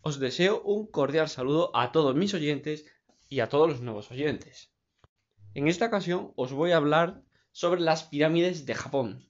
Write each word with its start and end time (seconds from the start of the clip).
Os 0.00 0.20
deseo 0.20 0.62
un 0.62 0.86
cordial 0.86 1.28
saludo 1.28 1.70
a 1.74 1.90
todos 1.92 2.14
mis 2.14 2.32
oyentes 2.32 2.86
y 3.28 3.40
a 3.40 3.48
todos 3.48 3.68
los 3.68 3.80
nuevos 3.80 4.10
oyentes. 4.10 4.72
En 5.54 5.66
esta 5.66 5.86
ocasión 5.86 6.32
os 6.36 6.52
voy 6.52 6.70
a 6.70 6.76
hablar 6.76 7.22
sobre 7.52 7.80
las 7.80 8.04
pirámides 8.04 8.64
de 8.64 8.74
Japón. 8.74 9.28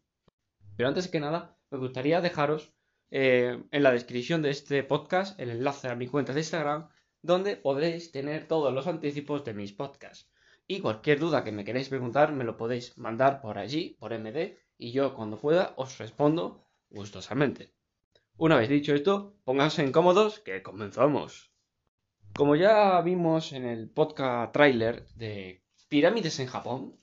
Pero 0.77 0.89
antes 0.89 1.09
que 1.09 1.21
nada, 1.21 1.57
me 1.71 1.79
gustaría 1.79 2.21
dejaros 2.21 2.75
eh, 3.11 3.65
en 3.71 3.83
la 3.83 3.93
descripción 3.93 4.43
de 4.43 4.51
este 4.51 4.83
podcast 4.83 5.41
el 5.41 5.51
enlace 5.51 5.89
a 5.89 5.95
mi 5.95 6.07
cuenta 6.07 6.34
de 6.34 6.41
Instagram, 6.41 6.89
donde 7.23 7.57
podréis 7.57 8.12
tener 8.12 8.46
todos 8.46 8.73
los 8.73 8.87
anticipos 8.87 9.45
de 9.45 9.55
mis 9.55 9.73
podcasts. 9.73 10.30
Y 10.66 10.80
cualquier 10.80 11.19
duda 11.19 11.45
que 11.45 11.53
me 11.53 11.64
queréis 11.64 11.89
preguntar, 11.89 12.32
me 12.32 12.45
lo 12.45 12.59
podéis 12.59 12.98
mandar 12.98 13.41
por 13.41 13.57
allí, 13.57 13.96
por 13.98 14.12
MD, 14.12 14.59
y 14.77 14.93
yo 14.93 15.14
cuando 15.14 15.39
pueda 15.39 15.73
os 15.77 15.96
respondo 15.96 16.69
gustosamente. 16.91 17.77
Una 18.41 18.57
vez 18.57 18.68
dicho 18.68 18.95
esto, 18.95 19.34
pónganse 19.43 19.82
incómodos 19.82 20.38
que 20.38 20.62
comenzamos. 20.62 21.50
Como 22.37 22.55
ya 22.55 23.01
vimos 23.01 23.52
en 23.52 23.64
el 23.64 23.91
podcast 23.91 24.52
trailer 24.52 25.09
de 25.16 25.64
Pirámides 25.88 26.38
en 26.38 26.47
Japón, 26.47 27.01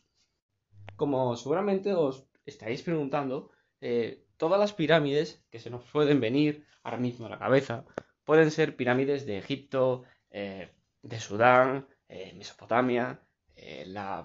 como 0.96 1.36
seguramente 1.36 1.92
os 1.92 2.26
estaréis 2.46 2.84
preguntando, 2.84 3.52
eh, 3.82 4.24
todas 4.38 4.58
las 4.58 4.72
pirámides 4.72 5.44
que 5.52 5.60
se 5.60 5.70
nos 5.70 5.84
pueden 5.92 6.22
venir 6.22 6.66
ahora 6.84 7.00
mismo 7.00 7.26
a 7.26 7.32
la 7.32 7.38
cabeza 7.38 7.84
pueden 8.24 8.50
ser 8.50 8.78
pirámides 8.78 9.26
de 9.26 9.38
Egipto, 9.38 10.04
eh, 10.30 10.72
de 11.02 11.20
Sudán, 11.20 11.86
eh, 12.08 12.34
Mesopotamia, 12.38 13.20
la, 13.88 14.24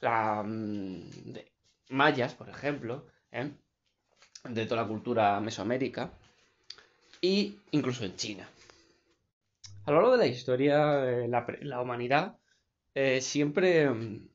la 0.00 0.42
mm, 0.44 1.10
de 1.32 1.52
mayas, 1.88 2.34
por 2.34 2.48
ejemplo, 2.48 3.08
de 4.48 4.66
toda 4.66 4.82
la 4.82 4.88
cultura 4.88 5.40
mesoamérica 5.40 6.12
e 7.22 7.54
incluso 7.72 8.04
en 8.04 8.16
China. 8.16 8.48
A 9.86 9.90
lo 9.90 9.96
largo 9.98 10.12
de 10.12 10.18
la 10.18 10.26
historia, 10.26 10.76
la, 11.26 11.80
humanidad 11.80 12.38
siempre 13.20 13.88
mm, 13.90 14.28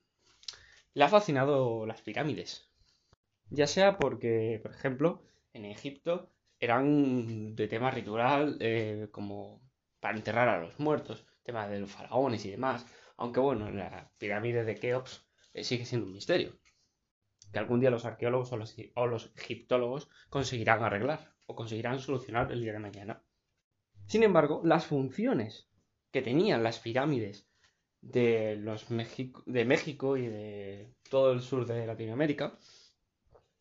le 0.96 1.04
ha 1.04 1.10
fascinado 1.10 1.86
las 1.86 2.02
pirámides. 2.02 2.70
Ya 3.50 3.68
sea 3.68 3.98
porque, 3.98 4.60
por 4.64 4.72
ejemplo, 4.72 5.22
en 5.54 5.66
Egipto 5.66 6.32
eran 6.60 7.56
de 7.56 7.68
tema 7.68 7.92
ritual, 7.92 8.58
eh, 8.60 9.08
como 9.12 9.62
para 10.00 10.18
enterrar 10.18 10.50
a 10.50 10.60
los 10.60 10.80
muertos, 10.80 11.26
tema 11.44 11.68
de 11.68 11.80
los 11.80 11.92
faraones 11.92 12.46
y 12.46 12.52
demás. 12.52 12.86
Aunque 13.18 13.40
bueno, 13.40 13.70
la 13.72 14.12
pirámide 14.18 14.64
de 14.64 14.76
Keops 14.76 15.28
eh, 15.54 15.64
sigue 15.64 15.86
siendo 15.86 16.08
un 16.08 16.14
misterio. 16.14 16.58
Que 17.52 17.60
algún 17.60 17.80
día 17.80 17.92
los 17.92 18.06
arqueólogos 18.06 18.52
o 18.52 19.08
los 19.08 19.32
egiptólogos 19.38 20.10
conseguirán 20.30 20.84
arreglar 20.84 21.35
o 21.46 21.56
conseguirán 21.56 22.00
solucionar 22.00 22.52
el 22.52 22.62
día 22.62 22.74
de 22.74 22.80
mañana. 22.80 23.22
Sin 24.08 24.24
embargo, 24.24 24.62
las 24.64 24.86
funciones 24.86 25.70
que 26.12 26.22
tenían 26.22 26.64
las 26.64 26.80
pirámides 26.80 27.48
de, 28.02 28.56
los 28.56 28.86
de 28.88 29.66
México 29.66 30.18
y 30.18 30.28
de 30.28 30.94
todo 31.10 31.32
el 31.32 31.42
sur 31.42 31.66
de 31.66 31.88
Latinoamérica 31.88 32.58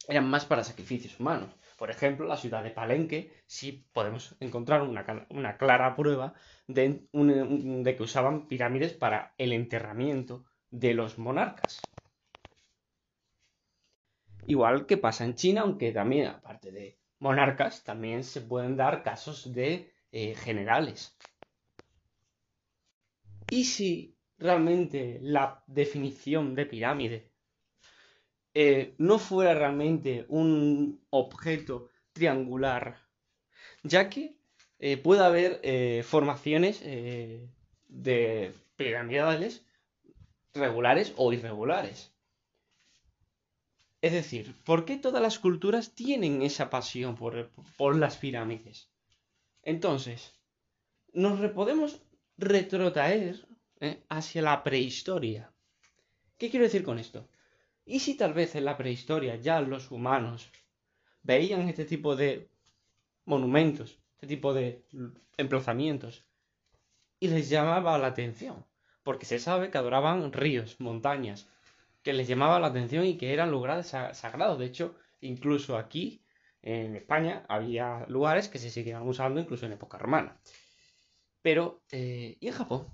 eran 0.06 0.28
más 0.28 0.44
para 0.44 0.64
sacrificios 0.64 1.18
humanos. 1.18 1.54
Por 1.78 1.90
ejemplo, 1.90 2.26
la 2.26 2.36
ciudad 2.36 2.62
de 2.62 2.70
Palenque 2.70 3.32
sí 3.46 3.86
podemos 3.92 4.36
encontrar 4.40 4.82
una, 4.82 5.56
clara 5.56 5.96
prueba 5.96 6.34
de, 6.68 7.06
de, 7.12 7.96
que 7.96 8.02
usaban 8.02 8.46
pirámides 8.46 8.92
para 8.92 9.34
el 9.38 9.52
enterramiento 9.52 10.44
de 10.70 10.94
los 10.94 11.18
monarcas. 11.18 11.80
Igual 14.46 14.86
que 14.86 14.98
pasa 14.98 15.24
en 15.24 15.34
China, 15.34 15.62
aunque 15.62 15.90
también, 15.90 16.26
aparte 16.26 16.70
de 16.70 16.98
monarcas, 17.18 17.84
también 17.84 18.24
se 18.24 18.40
pueden 18.40 18.76
dar 18.76 19.02
casos 19.02 19.52
de 19.52 19.92
eh, 20.12 20.34
generales. 20.34 21.16
¿Y 23.50 23.64
si 23.64 24.16
realmente 24.38 25.18
la 25.22 25.62
definición 25.66 26.54
de 26.54 26.66
pirámide 26.66 27.30
eh, 28.54 28.94
no 28.98 29.18
fuera 29.18 29.54
realmente 29.54 30.26
un 30.28 31.04
objeto 31.10 31.88
triangular, 32.12 32.98
ya 33.82 34.08
que 34.08 34.36
eh, 34.78 34.96
puede 34.96 35.24
haber 35.24 36.04
formaciones 36.04 36.80
de 36.82 38.52
piramidales 38.76 39.64
regulares 40.54 41.12
o 41.16 41.32
irregulares. 41.32 42.13
Es 44.04 44.12
decir, 44.12 44.54
¿por 44.66 44.84
qué 44.84 44.98
todas 44.98 45.22
las 45.22 45.38
culturas 45.38 45.94
tienen 45.94 46.42
esa 46.42 46.68
pasión 46.68 47.16
por, 47.16 47.96
las 47.96 48.18
pirámides? 48.18 48.90
Entonces, 49.62 50.34
nos 51.14 51.40
podemos 51.52 52.02
retrotraer 52.36 53.46
hacia 54.10 54.42
la 54.42 54.62
prehistoria. 54.62 55.50
¿Qué 56.36 56.50
quiero 56.50 56.64
decir 56.66 56.84
con 56.84 56.98
esto? 56.98 57.26
¿Y 57.86 58.00
si 58.00 58.14
tal 58.14 58.34
vez 58.34 58.54
en 58.56 58.66
la 58.66 58.76
prehistoria 58.76 59.36
ya 59.36 59.62
los 59.62 59.90
humanos 59.90 60.50
veían 61.22 61.66
este 61.70 61.86
tipo 61.86 62.14
de 62.14 62.50
monumentos, 63.24 63.98
este 64.16 64.26
tipo 64.26 64.52
de 64.52 64.84
emplazamientos, 65.38 66.26
y 67.20 67.28
les 67.28 67.48
llamaba 67.48 67.96
la 67.96 68.08
atención? 68.08 68.66
Porque 69.02 69.24
se 69.24 69.38
sabe 69.38 69.70
que 69.70 69.78
adoraban 69.78 70.30
ríos, 70.30 70.78
montañas, 70.78 71.48
que 72.04 72.12
les 72.12 72.28
llamaba 72.28 72.60
la 72.60 72.68
atención 72.68 73.04
y 73.04 73.16
que 73.16 73.32
eran 73.32 73.50
lugares 73.50 73.88
sagrados. 73.88 74.58
De 74.58 74.66
hecho, 74.66 74.94
incluso 75.20 75.76
aquí, 75.76 76.24
en 76.62 76.96
España, 76.96 77.44
había 77.48 78.06
lugares 78.08 78.48
que 78.48 78.58
se 78.58 78.70
seguían 78.70 79.08
usando 79.08 79.40
incluso 79.40 79.66
en 79.66 79.72
época 79.72 79.98
romana. 79.98 80.38
Pero, 81.42 81.82
eh, 81.90 82.36
¿y 82.40 82.46
en 82.48 82.54
Japón? 82.54 82.88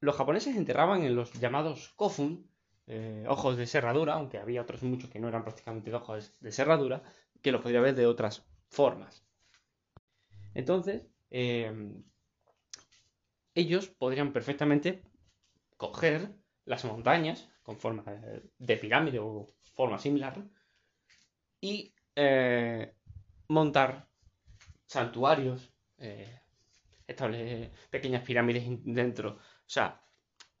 los 0.00 0.16
japoneses 0.16 0.56
enterraban 0.56 1.02
en 1.02 1.16
los 1.16 1.32
llamados 1.34 1.92
kofun, 1.96 2.48
eh, 2.86 3.24
ojos 3.28 3.56
de 3.56 3.66
serradura, 3.66 4.14
aunque 4.14 4.38
había 4.38 4.62
otros 4.62 4.82
muchos 4.82 5.10
que 5.10 5.18
no 5.18 5.28
eran 5.28 5.42
prácticamente 5.42 5.92
ojos 5.92 6.36
de 6.40 6.52
serradura, 6.52 7.02
que 7.42 7.52
los 7.52 7.60
podría 7.60 7.80
ver 7.80 7.94
de 7.94 8.06
otras 8.06 8.46
formas. 8.68 9.26
Entonces, 10.54 11.02
eh, 11.30 11.92
ellos 13.54 13.88
podrían 13.88 14.32
perfectamente 14.32 15.02
coger 15.76 16.37
las 16.68 16.84
montañas 16.84 17.48
con 17.62 17.78
forma 17.78 18.02
de, 18.58 18.76
pirámide 18.76 19.18
o 19.18 19.46
forma 19.74 19.98
similar 19.98 20.34
y 21.60 21.94
eh, 22.14 22.94
montar 23.48 24.08
santuarios, 24.86 25.72
establecer 27.06 27.72
pequeñas 27.90 28.22
pirámides 28.22 28.64
dentro 28.84 29.38
o 29.68 29.70
sea, 29.70 30.00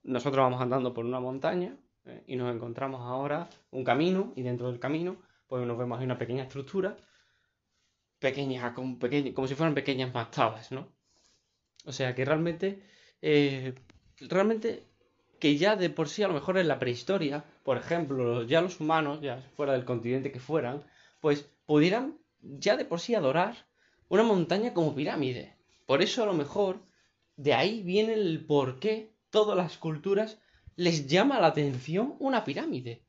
nosotros 0.02 0.42
vamos 0.42 0.60
andando 0.60 0.92
por 0.92 1.06
una 1.06 1.18
montaña 1.18 1.74
eh, 2.04 2.24
y 2.26 2.36
nos 2.36 2.54
encontramos 2.54 3.00
ahora 3.00 3.48
un 3.70 3.82
camino 3.82 4.34
y 4.36 4.42
dentro 4.42 4.70
del 4.70 4.78
camino 4.78 5.16
pues 5.46 5.66
nos 5.66 5.78
vemos 5.78 5.98
ahí 5.98 6.04
una 6.04 6.18
pequeña 6.18 6.42
estructura 6.42 6.94
pequeña, 8.18 8.74
como, 8.74 8.98
como 8.98 9.48
si 9.48 9.54
fueran 9.54 9.74
pequeñas 9.74 10.12
mastabas, 10.12 10.72
¿no? 10.72 10.92
O 11.86 11.92
sea 11.92 12.14
que 12.14 12.24
realmente, 12.26 12.82
eh, 13.22 13.74
realmente 14.20 14.84
que 15.38 15.56
ya 15.56 15.76
de 15.76 15.90
por 15.90 16.08
sí 16.08 16.22
a 16.22 16.28
lo 16.28 16.34
mejor 16.34 16.58
en 16.58 16.68
la 16.68 16.78
prehistoria, 16.78 17.44
por 17.62 17.76
ejemplo, 17.76 18.42
ya 18.44 18.60
los 18.60 18.80
humanos, 18.80 19.20
ya 19.20 19.42
fuera 19.56 19.72
del 19.72 19.84
continente 19.84 20.32
que 20.32 20.40
fueran, 20.40 20.82
pues 21.20 21.48
pudieran 21.66 22.18
ya 22.40 22.76
de 22.76 22.84
por 22.84 23.00
sí 23.00 23.14
adorar 23.14 23.66
una 24.08 24.22
montaña 24.22 24.74
como 24.74 24.94
pirámide. 24.94 25.54
Por 25.86 26.02
eso 26.02 26.22
a 26.22 26.26
lo 26.26 26.34
mejor 26.34 26.80
de 27.36 27.54
ahí 27.54 27.82
viene 27.82 28.14
el 28.14 28.44
por 28.44 28.78
qué 28.80 29.12
todas 29.30 29.56
las 29.56 29.78
culturas 29.78 30.38
les 30.76 31.06
llama 31.06 31.40
la 31.40 31.48
atención 31.48 32.14
una 32.18 32.44
pirámide. 32.44 33.02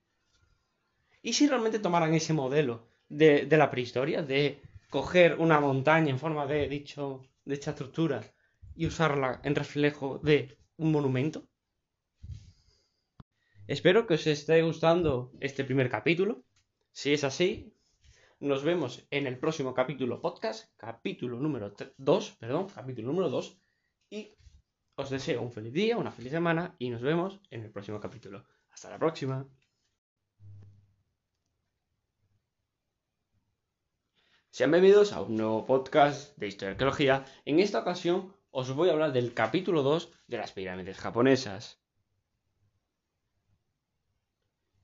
¿Y 1.21 1.33
si 1.33 1.47
realmente 1.47 1.79
tomaran 1.79 2.13
ese 2.13 2.33
modelo 2.33 2.87
de, 3.09 3.47
la 3.49 3.69
prehistoria, 3.69 4.21
de 4.21 4.61
coger 4.89 5.35
una 5.39 5.59
montaña 5.59 6.09
en 6.09 6.19
forma 6.19 6.45
de, 6.45 6.67
dicho, 6.69 7.21
de 7.45 7.55
esta 7.55 7.71
estructura 7.71 8.23
y 8.75 8.85
usarla 8.85 9.41
en 9.43 9.55
reflejo 9.55 10.19
de 10.23 10.57
un 10.77 10.91
monumento? 10.91 11.48
Espero 13.75 14.07
que 14.07 14.15
os 14.15 14.25
esté 14.25 14.63
gustando 14.63 15.31
este 15.47 15.63
primer 15.63 15.91
capítulo. 15.91 16.43
Si 16.91 17.13
es 17.13 17.23
así, 17.23 17.71
nos 18.39 18.63
vemos 18.63 19.05
en 19.11 19.27
el 19.27 19.37
próximo 19.37 19.75
capítulo 19.75 20.21
podcast, 20.21 20.73
capítulo 20.75 21.39
número 21.39 21.75
2, 21.97 22.37
perdón, 22.39 22.65
capítulo 22.73 23.09
número 23.09 23.29
2 23.29 23.61
y 24.09 24.33
os 24.95 25.11
deseo 25.11 25.43
un 25.43 25.51
feliz 25.51 25.71
día, 25.71 25.97
una 25.97 26.09
feliz 26.09 26.31
semana 26.31 26.75
y 26.79 26.89
nos 26.89 27.03
vemos 27.03 27.41
en 27.51 27.61
el 27.61 27.69
próximo 27.69 27.99
capítulo. 27.99 28.43
Hasta 28.71 28.89
la 28.89 28.97
próxima. 28.97 29.47
Sean 34.49 34.71
bienvenidos 34.71 35.13
a 35.13 35.21
un 35.21 35.35
nuevo 35.35 35.67
podcast 35.67 36.35
de 36.39 36.47
historia 36.47 36.71
y 36.71 36.73
arqueología. 36.73 37.23
En 37.45 37.59
esta 37.59 37.81
ocasión 37.81 38.33
os 38.49 38.73
voy 38.73 38.89
a 38.89 38.93
hablar 38.93 39.13
del 39.13 39.35
capítulo 39.35 39.83
2 39.83 40.11
de 40.25 40.37
las 40.37 40.53
pirámides 40.53 40.97
japonesas. 40.97 41.79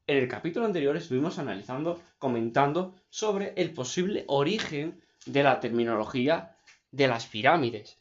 En 0.08 0.18
el 0.18 0.28
capítulo 0.28 0.68
anterior 0.68 0.96
estuvimos 0.96 1.40
analizando, 1.40 2.00
comentando 2.20 2.94
sobre 3.10 3.54
el 3.58 3.74
posible 3.74 4.24
origen 4.28 5.02
de 5.26 5.42
la 5.42 5.60
terminología 5.60 6.56
de 6.92 7.08
las 7.08 7.26
pirámides, 7.26 7.98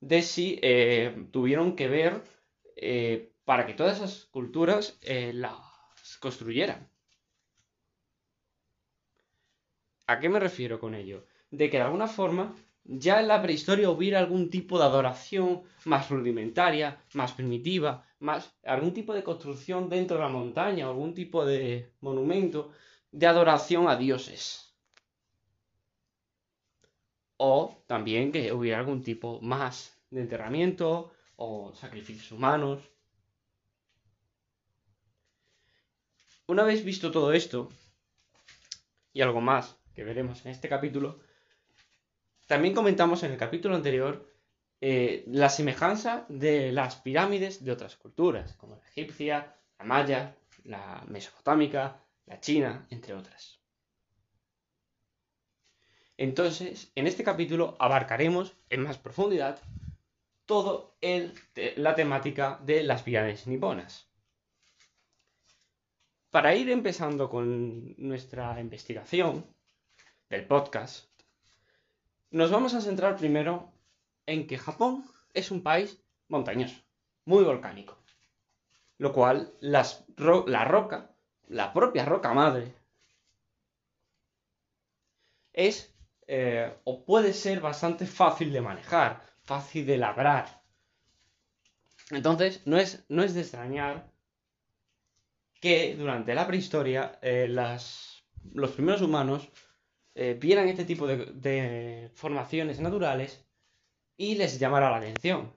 de 0.00 0.20
si 0.20 0.58
eh, 0.62 1.26
tuvieron 1.32 1.76
que 1.76 1.88
ver 1.88 2.22
eh, 2.76 3.32
para 3.46 3.64
que 3.64 3.72
todas 3.72 3.96
esas 3.96 4.26
culturas 4.26 4.98
eh, 5.00 5.32
las 5.32 5.56
construyeran. 6.20 6.90
¿A 10.06 10.20
qué 10.20 10.28
me 10.28 10.40
refiero 10.40 10.78
con 10.78 10.94
ello? 10.94 11.26
De 11.50 11.70
que 11.70 11.78
de 11.78 11.84
alguna 11.84 12.06
forma 12.06 12.54
ya 12.88 13.20
en 13.20 13.28
la 13.28 13.42
prehistoria 13.42 13.90
hubiera 13.90 14.18
algún 14.18 14.48
tipo 14.48 14.78
de 14.78 14.84
adoración 14.84 15.62
más 15.84 16.08
rudimentaria, 16.08 16.98
más 17.12 17.32
primitiva, 17.32 18.04
más 18.18 18.50
algún 18.64 18.94
tipo 18.94 19.12
de 19.12 19.22
construcción 19.22 19.90
dentro 19.90 20.16
de 20.16 20.22
la 20.22 20.30
montaña, 20.30 20.86
algún 20.86 21.14
tipo 21.14 21.44
de 21.44 21.92
monumento 22.00 22.72
de 23.12 23.26
adoración 23.26 23.88
a 23.88 23.96
dioses. 23.96 24.74
O 27.36 27.84
también 27.86 28.32
que 28.32 28.52
hubiera 28.52 28.78
algún 28.78 29.02
tipo 29.02 29.38
más 29.42 29.94
de 30.10 30.22
enterramiento 30.22 31.12
o 31.36 31.74
sacrificios 31.74 32.32
humanos. 32.32 32.82
Una 36.46 36.64
vez 36.64 36.82
visto 36.84 37.10
todo 37.10 37.34
esto, 37.34 37.68
y 39.12 39.20
algo 39.20 39.42
más 39.42 39.76
que 39.94 40.04
veremos 40.04 40.44
en 40.46 40.52
este 40.52 40.70
capítulo, 40.70 41.20
también 42.48 42.74
comentamos 42.74 43.22
en 43.22 43.32
el 43.32 43.36
capítulo 43.36 43.76
anterior 43.76 44.26
eh, 44.80 45.22
la 45.26 45.50
semejanza 45.50 46.24
de 46.30 46.72
las 46.72 46.96
pirámides 46.96 47.62
de 47.62 47.72
otras 47.72 47.94
culturas, 47.96 48.54
como 48.56 48.76
la 48.76 48.88
egipcia, 48.88 49.54
la 49.78 49.84
maya, 49.84 50.34
la 50.64 51.04
mesopotámica, 51.08 52.02
la 52.24 52.40
china, 52.40 52.86
entre 52.88 53.12
otras. 53.12 53.60
Entonces, 56.16 56.90
en 56.94 57.06
este 57.06 57.22
capítulo 57.22 57.76
abarcaremos 57.78 58.56
en 58.70 58.82
más 58.82 58.96
profundidad 58.96 59.60
todo 60.46 60.96
el, 61.02 61.34
la 61.76 61.94
temática 61.94 62.58
de 62.64 62.82
las 62.82 63.02
pirámides 63.02 63.46
niponas. 63.46 64.08
Para 66.30 66.54
ir 66.54 66.70
empezando 66.70 67.28
con 67.28 67.94
nuestra 67.98 68.58
investigación 68.58 69.44
del 70.30 70.46
podcast, 70.46 71.07
nos 72.30 72.50
vamos 72.50 72.74
a 72.74 72.80
centrar 72.80 73.16
primero 73.16 73.72
en 74.26 74.46
que 74.46 74.58
Japón 74.58 75.04
es 75.34 75.50
un 75.50 75.62
país 75.62 76.00
montañoso, 76.28 76.76
muy 77.24 77.44
volcánico. 77.44 77.96
Lo 78.98 79.12
cual, 79.12 79.52
la 79.60 79.84
roca, 80.64 81.10
la 81.48 81.72
propia 81.72 82.04
roca 82.04 82.34
madre, 82.34 82.74
es 85.52 85.94
eh, 86.26 86.76
o 86.84 87.04
puede 87.04 87.32
ser 87.32 87.60
bastante 87.60 88.06
fácil 88.06 88.52
de 88.52 88.60
manejar, 88.60 89.22
fácil 89.44 89.86
de 89.86 89.96
labrar. 89.96 90.62
Entonces, 92.10 92.66
no 92.66 92.76
es, 92.76 93.04
no 93.08 93.22
es 93.22 93.34
de 93.34 93.40
extrañar 93.40 94.10
que 95.60 95.96
durante 95.96 96.34
la 96.34 96.46
prehistoria 96.46 97.18
eh, 97.22 97.48
los 97.48 98.70
primeros 98.72 99.00
humanos 99.00 99.48
eh, 100.20 100.34
vieran 100.34 100.68
este 100.68 100.84
tipo 100.84 101.06
de, 101.06 102.10
formaciones 102.12 102.80
naturales 102.80 103.46
y 104.16 104.34
les 104.34 104.58
llamara 104.58 104.90
la 104.90 104.96
atención. 104.96 105.52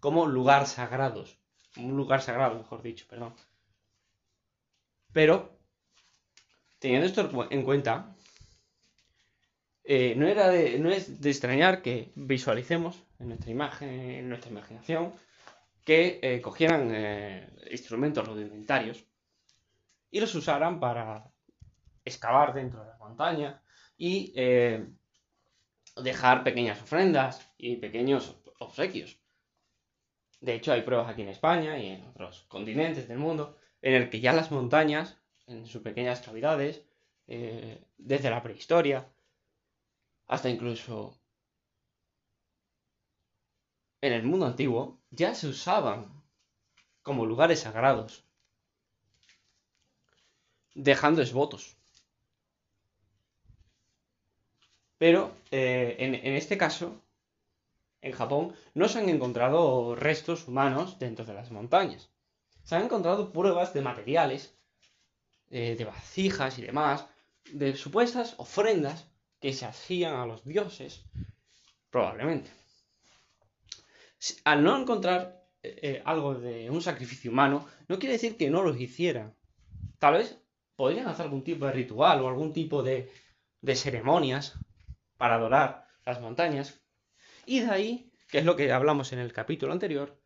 Como 0.00 0.26
lugar 0.26 0.66
sagrados. 0.66 1.38
Un 1.78 1.96
lugar 1.96 2.20
sagrado, 2.20 2.58
mejor 2.58 2.82
dicho, 2.82 3.06
perdón. 3.08 3.34
Pero, 5.14 5.58
teniendo 6.78 7.06
esto 7.06 7.48
en 7.50 7.62
cuenta, 7.62 8.14
eh, 9.82 10.12
no, 10.14 10.26
era 10.28 10.48
no 10.78 10.90
es 10.90 11.18
de 11.18 11.30
extrañar 11.30 11.80
que 11.80 12.12
visualicemos 12.16 13.02
en 13.18 13.28
nuestra 13.28 13.50
imagen, 13.50 13.88
en 13.88 14.28
nuestra 14.28 14.50
imaginación, 14.50 15.14
que 15.86 16.20
eh, 16.20 16.42
cogieran 16.42 17.50
instrumentos 17.70 18.28
rudimentarios 18.28 19.06
y 20.10 20.20
los 20.20 20.34
usaran 20.34 20.80
para 20.80 21.32
excavar 22.08 22.54
dentro 22.54 22.80
de 22.82 22.88
la 22.88 22.98
montaña 22.98 23.62
y 23.96 24.32
eh, 24.36 24.86
dejar 26.02 26.44
pequeñas 26.44 26.80
ofrendas 26.82 27.52
y 27.56 27.76
pequeños 27.76 28.36
obsequios. 28.58 29.18
De 30.40 30.54
hecho, 30.54 30.72
hay 30.72 30.82
pruebas 30.82 31.08
aquí 31.08 31.22
en 31.22 31.28
España 31.28 31.78
y 31.78 31.88
en 31.88 32.06
otros 32.08 32.44
continentes 32.48 33.08
del 33.08 33.18
mundo 33.18 33.58
en 33.82 33.94
el 33.94 34.10
que 34.10 34.20
ya 34.20 34.32
las 34.32 34.50
montañas, 34.50 35.18
en 35.46 35.66
sus 35.66 35.82
pequeñas 35.82 36.20
cavidades, 36.20 36.84
eh, 37.26 37.84
desde 37.96 38.30
la 38.30 38.42
prehistoria, 38.42 39.08
hasta 40.26 40.48
incluso 40.48 41.18
en 44.00 44.12
el 44.12 44.22
mundo 44.22 44.46
antiguo, 44.46 45.00
ya 45.10 45.34
se 45.34 45.48
usaban 45.48 46.22
como 47.02 47.26
lugares 47.26 47.60
sagrados, 47.60 48.24
dejando 50.74 51.22
votos. 51.32 51.77
Pero 54.98 55.32
eh, 55.52 55.96
en, 56.00 56.34
este 56.34 56.58
caso, 56.58 57.00
en 58.02 58.12
Japón, 58.12 58.54
no 58.74 58.88
se 58.88 58.98
han 58.98 59.08
encontrado 59.08 59.94
restos 59.94 60.48
humanos 60.48 60.98
dentro 60.98 61.24
de 61.24 61.34
las 61.34 61.52
montañas. 61.52 62.10
Se 62.64 62.74
han 62.74 62.84
encontrado 62.84 63.32
pruebas 63.32 63.72
de 63.72 63.80
materiales, 63.80 64.58
eh, 65.50 65.76
de 65.78 65.84
vasijas 65.84 66.58
y 66.58 66.62
demás, 66.62 67.06
de 67.52 67.76
supuestas 67.76 68.34
ofrendas 68.38 69.08
que 69.40 69.52
se 69.52 69.66
hacían 69.66 70.16
a 70.16 70.26
los 70.26 70.44
dioses, 70.44 71.04
probablemente. 71.90 72.50
Al 74.44 74.64
no 74.64 74.76
encontrar 74.76 75.44
eh, 75.62 76.02
algo 76.04 76.34
de 76.34 76.70
un 76.70 76.82
sacrificio 76.82 77.30
humano, 77.30 77.66
no 77.86 78.00
quiere 78.00 78.14
decir 78.14 78.36
que 78.36 78.50
no 78.50 78.62
los 78.62 78.80
hicieran. 78.80 79.36
Tal 80.00 80.14
vez 80.14 80.38
podrían 80.74 81.06
hacer 81.06 81.26
algún 81.26 81.44
tipo 81.44 81.66
de 81.66 81.72
ritual 81.72 82.20
o 82.20 82.28
algún 82.28 82.52
tipo 82.52 82.82
de, 82.82 83.12
de 83.60 83.76
ceremonias 83.76 84.58
para 85.18 85.34
adorar 85.34 85.86
las 86.06 86.20
montañas. 86.22 86.80
Y 87.44 87.60
de 87.60 87.70
ahí, 87.70 88.12
que 88.28 88.38
es 88.38 88.44
lo 88.46 88.56
que 88.56 88.72
hablamos 88.72 89.12
en 89.12 89.18
el 89.18 89.34
capítulo 89.34 89.72
anterior, 89.72 90.18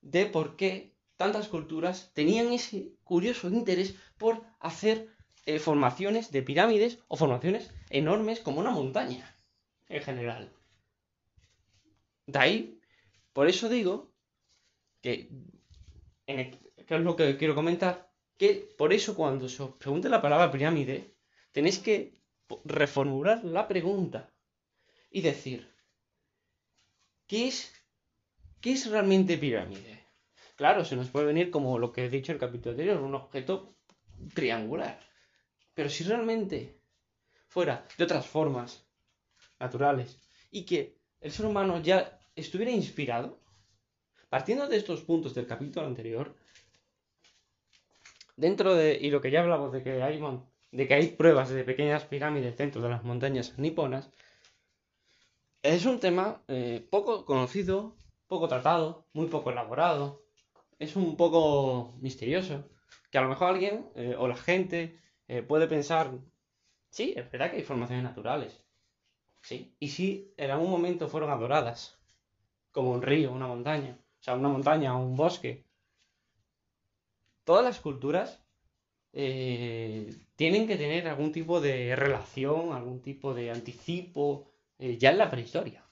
de 0.00 0.24
por 0.24 0.56
qué 0.56 0.96
tantas 1.16 1.48
culturas 1.48 2.12
tenían 2.14 2.52
ese 2.52 2.94
curioso 3.04 3.48
interés 3.48 3.96
por 4.16 4.42
hacer 4.60 5.08
eh, 5.44 5.58
formaciones 5.58 6.30
de 6.30 6.42
pirámides 6.42 7.00
o 7.08 7.16
formaciones 7.16 7.74
enormes 7.90 8.40
como 8.40 8.60
una 8.60 8.70
montaña, 8.70 9.36
en 9.88 10.02
general. 10.02 10.52
De 12.26 12.38
ahí, 12.38 12.80
por 13.32 13.48
eso 13.48 13.68
digo 13.68 14.14
que, 15.00 15.30
que 16.26 16.94
es 16.94 17.00
lo 17.00 17.16
que 17.16 17.36
quiero 17.36 17.54
comentar, 17.54 18.12
que 18.36 18.68
por 18.78 18.92
eso 18.92 19.16
cuando 19.16 19.48
se 19.48 19.62
os 19.62 19.74
pregunte 19.76 20.08
la 20.08 20.22
palabra 20.22 20.52
pirámide, 20.52 21.16
tenéis 21.50 21.78
que 21.78 22.17
reformular 22.64 23.44
la 23.44 23.68
pregunta 23.68 24.32
y 25.10 25.20
decir, 25.20 25.72
¿qué 27.26 27.48
es, 27.48 28.90
realmente 28.90 29.38
pirámide? 29.38 30.06
Claro, 30.56 30.84
se 30.84 30.96
nos 30.96 31.08
puede 31.08 31.26
venir 31.26 31.50
como 31.50 31.78
lo 31.78 31.92
que 31.92 32.06
he 32.06 32.10
dicho 32.10 32.32
en 32.32 32.36
el 32.36 32.40
capítulo 32.40 32.72
anterior, 32.72 33.00
un 33.00 33.14
objeto 33.14 33.76
triangular. 34.34 35.00
Pero 35.74 35.88
si 35.88 36.04
realmente 36.04 36.80
fuera 37.46 37.86
de 37.96 38.04
otras 38.04 38.26
formas 38.26 38.84
naturales 39.60 40.18
y 40.50 40.64
que 40.64 40.98
el 41.20 41.30
ser 41.30 41.46
humano 41.46 41.80
ya 41.80 42.18
estuviera 42.34 42.72
inspirado, 42.72 43.40
partiendo 44.28 44.68
de 44.68 44.76
estos 44.76 45.02
puntos 45.02 45.34
del 45.34 45.46
capítulo 45.46 45.86
anterior, 45.86 46.36
dentro 48.36 48.74
de, 48.74 48.98
y 49.00 49.10
lo 49.10 49.20
que 49.20 49.30
ya 49.30 49.40
hablamos 49.40 49.72
de 49.72 49.82
que 49.82 50.02
hay 50.02 50.18
de 50.70 50.86
que 50.86 50.94
hay 50.94 51.08
pruebas 51.08 51.48
de 51.50 51.64
pequeñas 51.64 52.04
pirámides 52.04 52.56
dentro 52.56 52.82
de 52.82 52.90
las 52.90 53.04
montañas 53.04 53.58
niponas, 53.58 54.10
es 55.62 55.86
un 55.86 55.98
tema 56.00 56.42
eh, 56.48 56.86
poco 56.90 57.24
conocido, 57.24 57.96
poco 58.26 58.48
tratado, 58.48 59.06
muy 59.12 59.26
poco 59.26 59.50
elaborado. 59.50 60.22
Es 60.78 60.96
un 60.96 61.16
poco 61.16 61.96
misterioso. 62.00 62.68
Que 63.10 63.18
a 63.18 63.22
lo 63.22 63.28
mejor 63.28 63.48
alguien 63.48 63.90
eh, 63.96 64.14
o 64.18 64.28
la 64.28 64.36
gente 64.36 65.00
eh, 65.26 65.42
puede 65.42 65.66
pensar, 65.66 66.12
sí, 66.90 67.14
es 67.16 67.30
verdad 67.30 67.50
que 67.50 67.56
hay 67.56 67.64
formaciones 67.64 68.04
naturales. 68.04 68.62
Sí. 69.42 69.74
Y 69.80 69.88
si 69.88 70.32
en 70.36 70.50
algún 70.50 70.70
momento 70.70 71.08
fueron 71.08 71.30
adoradas, 71.30 71.98
como 72.70 72.92
un 72.92 73.02
río, 73.02 73.32
una 73.32 73.46
montaña, 73.46 73.98
o 74.20 74.22
sea, 74.22 74.34
una 74.34 74.48
montaña 74.48 74.96
o 74.96 75.02
un 75.02 75.16
bosque. 75.16 75.64
Todas 77.44 77.64
las 77.64 77.80
culturas 77.80 78.44
tienen 79.12 80.66
que 80.66 80.76
tener 80.76 81.08
algún 81.08 81.32
tipo 81.32 81.60
de 81.60 81.96
relación, 81.96 82.72
algún 82.72 83.00
tipo 83.00 83.34
de 83.34 83.50
anticipo, 83.50 84.46
eh, 84.78 84.96
ya 84.98 85.10
en 85.10 85.18
la 85.18 85.30
prehistoria. 85.30 85.82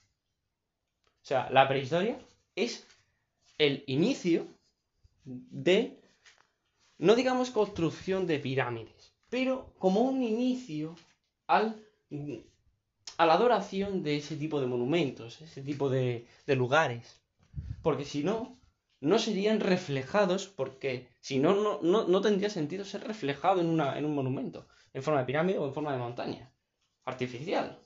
O 1.21 1.25
sea, 1.27 1.49
la 1.49 1.67
prehistoria 1.67 2.19
es 2.55 2.87
el 3.57 3.83
inicio 3.87 4.47
de, 5.25 5.99
no 6.97 7.15
digamos 7.15 7.49
construcción 7.51 8.27
de 8.27 8.39
pirámides, 8.39 9.13
pero 9.29 9.73
como 9.77 10.01
un 10.01 10.23
inicio 10.23 10.95
al 11.47 11.83
a 13.17 13.25
la 13.25 13.33
adoración 13.33 14.03
de 14.03 14.17
ese 14.17 14.35
tipo 14.37 14.61
de 14.61 14.67
monumentos, 14.67 15.41
ese 15.41 15.61
tipo 15.61 15.89
de 15.89 16.25
lugares. 16.45 17.19
Porque 17.81 18.05
si 18.05 18.23
no, 18.23 18.56
no 18.99 19.19
serían 19.19 19.59
reflejados, 19.59 20.47
porque 20.47 21.07
si 21.19 21.39
no, 21.39 21.81
no, 21.81 22.07
no, 22.07 22.21
tendría 22.21 22.49
sentido 22.49 22.83
ser 22.83 23.03
reflejado 23.03 23.61
en, 23.61 23.67
una, 23.67 23.97
en 23.97 24.05
un 24.05 24.15
monumento, 24.15 24.67
en 24.93 25.03
forma 25.03 25.19
de 25.19 25.25
pirámide 25.25 25.59
o 25.59 25.67
en 25.67 25.73
forma 25.73 25.91
de 25.91 25.99
montaña 25.99 26.51
artificial. 27.05 27.79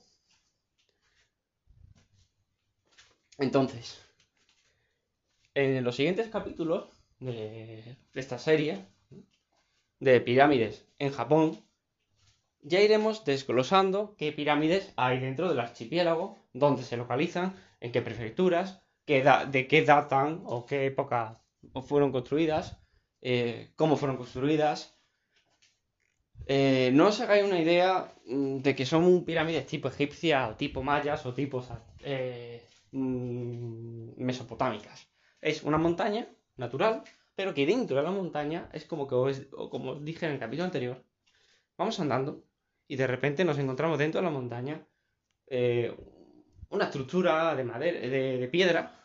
Entonces, 3.38 4.00
en 5.54 5.84
los 5.84 5.96
siguientes 5.96 6.28
capítulos 6.28 6.88
de, 7.18 7.96
de 8.12 8.20
esta 8.20 8.38
serie 8.38 8.86
de 10.00 10.20
pirámides 10.20 10.86
en 10.98 11.12
Japón, 11.12 11.62
ya 12.62 12.80
iremos 12.80 13.24
desglosando 13.24 14.14
qué 14.16 14.32
pirámides 14.32 14.92
hay 14.96 15.20
dentro 15.20 15.48
del 15.48 15.60
archipiélago, 15.60 16.38
dónde 16.52 16.84
se 16.84 16.96
localizan, 16.96 17.56
en 17.80 17.92
qué 17.92 18.02
prefecturas, 18.02 18.81
de 19.06 19.66
qué 19.68 19.82
datan 19.82 20.42
o 20.46 20.64
qué 20.66 20.86
época 20.86 21.42
fueron 21.82 22.12
construidas, 22.12 22.78
eh, 23.20 23.72
cómo 23.76 23.96
fueron 23.96 24.16
construidas. 24.16 24.98
Eh, 26.46 26.90
no 26.92 27.08
os 27.08 27.20
hagáis 27.20 27.44
una 27.44 27.60
idea 27.60 28.12
mm, 28.26 28.58
de 28.58 28.74
que 28.74 28.86
son 28.86 29.24
pirámides 29.24 29.66
tipo 29.66 29.88
egipcia 29.88 30.48
o 30.48 30.56
tipo 30.56 30.82
mayas 30.82 31.24
o 31.26 31.32
tipo 31.34 31.64
eh, 32.00 32.66
mm, 32.92 34.14
mesopotámicas. 34.16 35.08
Es 35.40 35.62
una 35.62 35.78
montaña 35.78 36.28
natural, 36.56 37.02
pero 37.34 37.54
que 37.54 37.66
dentro 37.66 37.96
de 37.96 38.02
la 38.02 38.10
montaña 38.10 38.68
es 38.72 38.84
como 38.84 39.06
que 39.08 39.14
os, 39.14 39.46
como 39.70 39.92
os 39.92 40.04
dije 40.04 40.26
en 40.26 40.32
el 40.32 40.38
capítulo 40.38 40.64
anterior, 40.64 41.04
vamos 41.76 41.98
andando 42.00 42.44
y 42.88 42.96
de 42.96 43.06
repente 43.06 43.44
nos 43.44 43.58
encontramos 43.58 43.98
dentro 43.98 44.20
de 44.20 44.26
la 44.26 44.30
montaña 44.32 44.86
eh, 45.46 45.94
una 46.72 46.86
estructura 46.86 47.54
de 47.54 47.64
madera, 47.64 48.00
de, 48.00 48.48
piedra 48.50 48.98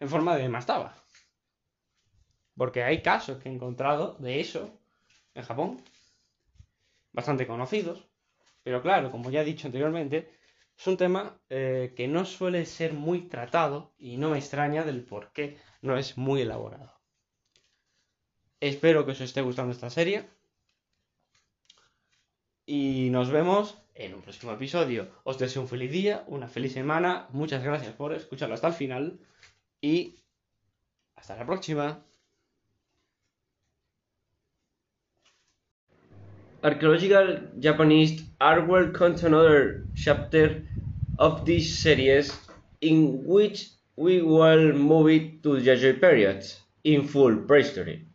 en 0.00 0.08
forma 0.08 0.36
de 0.36 0.48
mastaba. 0.48 0.96
Porque 2.56 2.82
hay 2.82 3.02
casos 3.02 3.38
que 3.38 3.48
he 3.48 3.52
encontrado 3.52 4.16
de 4.18 4.40
eso 4.40 4.70
en 5.34 5.44
Japón, 5.44 5.82
bastante 7.12 7.46
conocidos, 7.46 8.02
pero 8.62 8.82
claro, 8.82 9.10
como 9.10 9.30
ya 9.30 9.42
he 9.42 9.44
dicho 9.44 9.68
anteriormente, 9.68 10.30
es 10.76 10.86
un 10.86 10.96
tema 10.96 11.38
eh, 11.50 11.92
que 11.94 12.08
no 12.08 12.24
suele 12.24 12.64
ser 12.64 12.94
muy 12.94 13.28
tratado 13.28 13.92
y 13.98 14.16
no 14.16 14.30
me 14.30 14.38
extraña 14.38 14.82
del 14.82 15.04
por 15.04 15.32
qué 15.32 15.58
no 15.82 15.98
es 15.98 16.16
muy 16.16 16.42
elaborado. 16.42 16.98
Espero 18.58 19.04
que 19.04 19.12
os 19.12 19.20
esté 19.20 19.42
gustando 19.42 19.72
esta 19.72 19.90
serie 19.90 20.26
y 22.64 23.10
nos 23.10 23.30
vemos 23.30 23.76
en 23.98 24.14
un 24.14 24.22
próximo 24.22 24.52
episodio. 24.52 25.08
Os 25.24 25.38
deseo 25.38 25.62
un 25.62 25.68
feliz 25.68 25.90
día, 25.90 26.24
una 26.26 26.48
feliz 26.48 26.72
semana. 26.72 27.26
Muchas 27.30 27.62
gracias 27.62 27.92
por 27.94 28.12
escucharlo 28.12 28.54
hasta 28.54 28.68
el 28.68 28.74
final 28.74 29.18
y 29.80 30.16
hasta 31.16 31.36
la 31.36 31.46
próxima. 31.46 32.02
Archaeological 36.62 37.52
Japanese 37.60 38.24
art 38.40 38.68
will 38.68 38.92
contain 38.92 39.34
another 39.34 39.86
chapter 39.94 40.64
of 41.18 41.44
this 41.44 41.78
series 41.78 42.32
in 42.80 43.22
which 43.24 43.70
we 43.96 44.20
will 44.20 44.72
move 44.72 45.08
it 45.08 45.42
to 45.42 45.60
the 45.60 45.70
Yayoi 45.70 46.00
period 46.00 46.44
in 46.84 47.06
full 47.06 47.36
prehistory, 47.46 48.06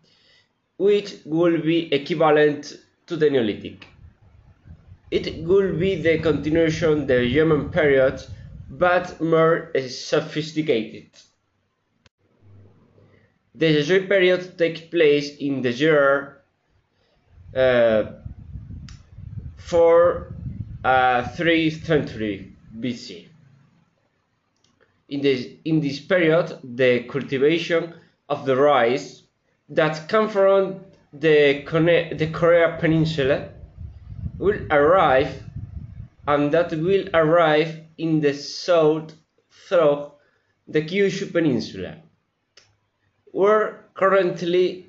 which 0.77 1.15
will 1.25 1.61
be 1.61 1.91
equivalent 1.93 2.77
to 3.07 3.15
the 3.15 3.29
Neolithic. 3.29 3.87
It 5.11 5.43
would 5.43 5.77
be 5.77 6.01
the 6.01 6.19
continuation 6.19 7.01
of 7.01 7.07
the 7.07 7.29
German 7.29 7.69
period, 7.69 8.23
but 8.69 9.19
more 9.19 9.69
sophisticated. 9.89 11.09
The 13.53 13.65
Yayoi 13.65 14.07
period 14.07 14.57
takes 14.57 14.79
place 14.79 15.35
in 15.35 15.61
the 15.61 15.73
year 15.73 16.41
uh, 17.53 18.03
4 19.57 20.33
uh, 20.85 21.23
3th 21.23 21.85
century 21.85 22.55
BC. 22.79 23.27
In, 25.09 25.21
this, 25.21 25.45
in 25.65 25.81
this 25.81 25.99
period, 25.99 26.57
the 26.63 27.03
cultivation 27.03 27.93
of 28.29 28.45
the 28.45 28.55
rice 28.55 29.23
that 29.67 30.07
come 30.07 30.29
from 30.29 30.79
the, 31.11 31.63
the 32.15 32.29
Korea 32.31 32.77
Peninsula 32.79 33.49
will 34.41 34.59
arrive 34.71 35.43
and 36.27 36.51
that 36.51 36.71
will 36.71 37.07
arrive 37.13 37.79
in 37.99 38.21
the 38.21 38.33
south 38.33 39.13
through 39.67 40.11
the 40.67 40.81
Kyushu 40.81 41.31
Peninsula, 41.31 41.97
where 43.25 43.85
currently 43.93 44.87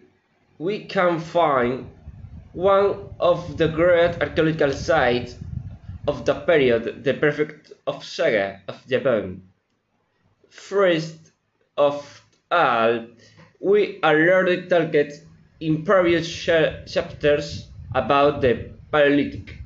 we 0.59 0.85
can 0.85 1.21
find 1.21 1.90
one 2.54 3.11
of 3.21 3.59
the 3.59 3.68
great 3.68 4.21
archaeological 4.23 4.73
sites 4.73 5.37
of 6.09 6.25
the 6.25 6.35
period, 6.35 7.04
the 7.04 7.12
Prefect 7.12 7.73
of 7.87 8.02
Saga 8.02 8.62
of 8.68 8.87
Japan. 8.88 9.42
First 10.49 11.32
of 11.76 12.23
all, 12.50 13.06
we 13.61 14.00
already 14.02 14.66
talked 14.66 15.12
in 15.61 15.85
previous 15.85 16.26
chapters 16.87 17.68
about 17.94 18.40
the 18.40 18.73
Paleolithic. 18.93 19.57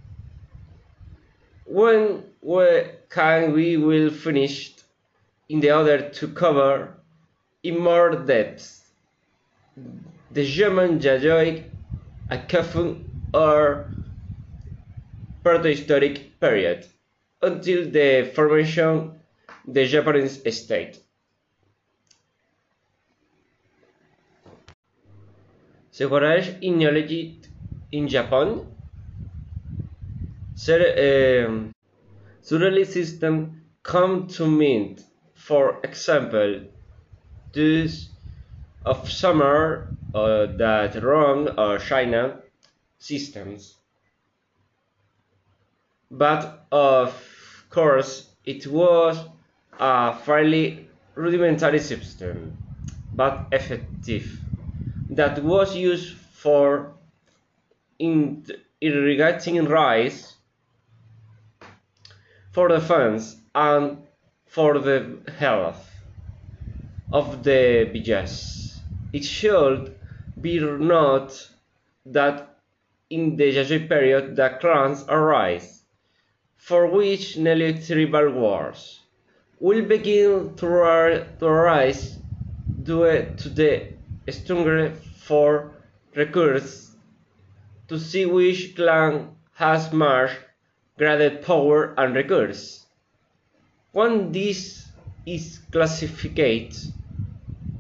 When 1.65 2.23
we 2.41 2.67
can 3.11 3.53
we 3.53 3.77
will 3.77 4.11
finish 4.11 4.73
in 5.49 5.59
the 5.59 5.73
order 5.73 6.09
to 6.09 6.29
cover 6.29 6.95
in 7.65 7.81
more 7.81 8.11
depth 8.15 8.89
the 10.31 10.45
German 10.45 11.01
Yayoi, 11.01 11.65
a 12.31 12.39
Kafun 12.39 13.03
or 13.35 13.91
protohistoric 15.45 16.39
period 16.41 16.87
until 17.43 17.91
the 17.91 18.31
formation 18.35 19.13
the 19.67 19.87
Japanese 19.87 20.39
state. 20.57 21.01
Separage 25.91 26.55
in 26.61 26.81
in 27.91 28.07
Japan 28.07 28.76
um, 30.57 31.75
Surrealist 32.43 32.93
system 32.93 33.63
come 33.83 34.27
to 34.29 34.47
mean, 34.47 34.99
for 35.35 35.81
example, 35.85 36.63
those 37.53 38.09
of 38.85 39.11
summer 39.11 39.95
uh, 40.15 40.47
that 40.57 41.03
Rome 41.03 41.51
or 41.59 41.79
China 41.79 42.41
systems. 42.99 43.77
But 46.11 46.67
of 46.73 47.13
course, 47.69 48.31
it 48.45 48.67
was 48.67 49.19
a 49.79 50.17
fairly 50.17 50.89
rudimentary 51.15 51.81
system, 51.81 52.57
but 53.13 53.49
effective, 53.53 54.41
that 55.11 55.43
was 55.43 55.77
used 55.77 56.17
for 56.17 56.95
irrigating 58.81 59.65
rice 59.65 60.36
for 62.57 62.71
the 62.71 62.81
fans 62.81 63.37
and 63.55 63.99
for 64.47 64.79
the 64.79 65.19
health 65.37 65.91
of 67.13 67.45
the 67.45 67.85
villages. 67.93 68.81
It 69.13 69.25
should 69.25 69.95
be 70.41 70.59
noted 70.61 71.37
that 72.07 72.57
in 73.11 73.37
the 73.37 73.49
Yayoi 73.57 73.87
period 73.91 74.37
the 74.37 74.49
clans 74.59 75.05
arise, 75.07 75.85
for 76.57 76.87
which 76.87 77.37
nearly 77.37 77.75
tribal 77.75 78.31
wars 78.31 79.01
will 79.61 79.83
begin 79.83 80.55
to, 80.57 80.67
arise 80.67 82.17
due 82.83 83.27
to 83.37 83.49
the 83.51 83.73
stronger 84.31 84.95
for 85.29 85.73
recurs 86.15 86.97
to 87.89 87.99
see 87.99 88.25
which 88.25 88.75
clan 88.75 89.37
has 89.53 89.93
more 89.93 90.31
graded 90.99 91.43
power 91.43 91.95
and 91.99 92.15
recurs. 92.15 92.87
When 93.93 94.33
this 94.33 94.89
is 95.27 95.61
classified, 95.71 96.75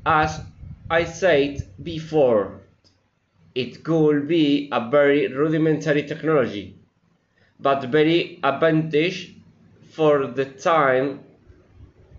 as 0.04 0.40
I 0.90 1.04
said 1.04 1.66
before, 1.82 2.61
it 3.54 3.82
could 3.82 4.28
be 4.28 4.68
a 4.70 4.90
very 4.90 5.28
rudimentary 5.28 6.02
technology, 6.02 6.78
but 7.58 7.85
very 7.85 8.38
advantage 8.42 9.35
for 9.90 10.26
the 10.26 10.44
time. 10.44 11.20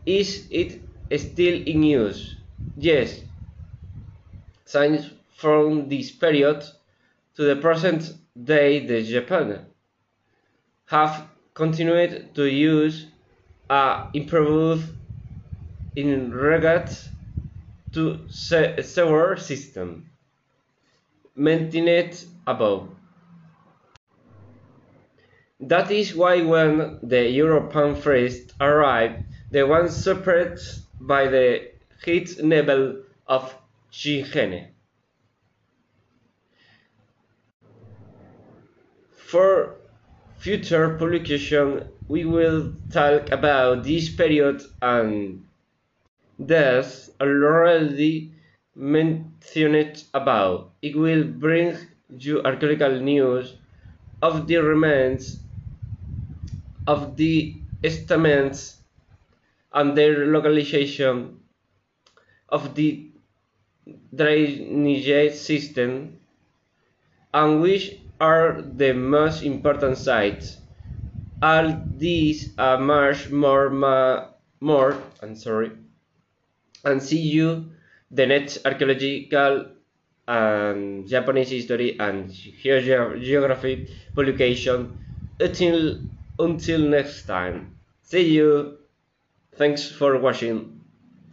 Is 0.06 0.48
it 0.50 0.82
still 1.18 1.62
in 1.68 1.84
use? 1.84 2.36
Yes. 2.75 3.22
Signs 4.66 5.12
from 5.36 5.89
this 5.89 6.12
period 6.12 6.63
to 7.36 7.44
the 7.44 7.56
present 7.58 8.13
day 8.44 8.86
the 8.86 9.04
Japan 9.04 9.66
have 10.88 11.27
continued 11.53 12.34
to 12.36 12.46
use 12.46 13.08
a 13.70 14.08
improved 14.13 14.89
in 15.96 16.32
regards 16.32 17.10
to 17.91 18.20
sewer 18.29 19.36
system 19.38 20.10
maintained 21.36 22.25
above. 22.46 22.89
That 25.60 25.91
is 25.91 26.15
why 26.15 26.41
when 26.41 27.00
the 27.03 27.29
European 27.29 27.96
first 27.96 28.53
arrived, 28.62 29.24
they 29.51 29.63
were 29.63 29.89
separated 29.89 30.60
by 31.00 31.27
the 31.27 31.72
heat 32.06 32.41
level 32.44 33.01
of 33.27 33.56
Chihene. 33.91 34.67
For 39.12 39.75
future 40.38 40.98
publication, 40.98 41.88
we 42.08 42.25
will 42.25 42.74
talk 42.91 43.32
about 43.32 43.84
this 43.84 44.10
period 44.10 44.62
and 44.82 45.46
thus 46.39 47.10
already 47.20 48.32
mentioned 48.75 50.03
above. 50.13 50.70
It 50.82 50.96
will 50.96 51.24
bring 51.24 51.77
you 52.10 52.41
archaeological 52.44 53.00
news 53.01 53.56
of 54.22 54.48
the 54.48 54.58
remains 54.58 55.39
of 56.88 57.17
the 57.17 57.56
establishments 57.84 58.77
and 59.74 59.98
their 59.98 60.27
localization 60.27 61.39
of 62.50 62.75
the 62.75 63.10
drainage 64.15 65.34
system 65.34 66.17
and 67.34 67.62
which 67.62 68.00
are 68.20 68.62
the 68.62 68.94
most 68.94 69.44
important 69.44 69.98
sites. 69.98 70.58
All 71.42 71.82
these 71.98 72.54
are 72.58 72.80
much 72.80 73.30
more, 73.30 73.70
more, 74.60 74.98
I'm 75.22 75.36
sorry, 75.36 75.72
and 76.84 77.02
see 77.02 77.20
you 77.20 77.72
the 78.12 78.26
next 78.26 78.66
archaeological 78.66 79.68
and 80.28 81.08
Japanese 81.08 81.50
history 81.50 82.00
and 82.00 82.32
geography 82.32 83.94
publication. 84.16 84.98
Until 85.40 86.00
until 86.40 86.80
next 86.82 87.26
time. 87.26 87.78
See 88.02 88.34
you. 88.34 88.78
Thanks 89.56 89.90
for 89.92 90.18
watching. 90.18 90.77